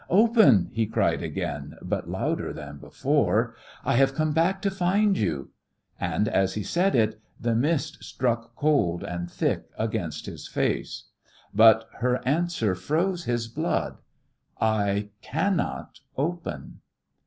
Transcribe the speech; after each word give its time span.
"Open!" 0.09 0.71
he 0.73 0.87
cried 0.87 1.21
again, 1.21 1.75
but 1.79 2.09
louder 2.09 2.51
than 2.53 2.79
before. 2.79 3.53
"I 3.85 3.97
have 3.97 4.15
come 4.15 4.31
back 4.33 4.59
to 4.63 4.71
find 4.71 5.15
you!" 5.15 5.51
And 5.99 6.27
as 6.27 6.55
he 6.55 6.63
said 6.63 6.95
it 6.95 7.21
the 7.39 7.53
mist 7.53 8.03
struck 8.03 8.55
cold 8.55 9.03
and 9.03 9.29
thick 9.29 9.67
against 9.77 10.25
his 10.25 10.47
face. 10.47 11.03
But 11.53 11.87
her 11.99 12.19
answer 12.27 12.73
froze 12.73 13.25
his 13.25 13.47
blood. 13.47 13.99
"I 14.59 15.09
cannot 15.21 15.99
open." 16.17 16.79